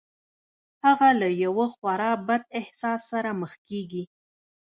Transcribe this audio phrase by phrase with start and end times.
[0.85, 4.03] هغه له يوه خورا بد احساس سره مخ کېږي.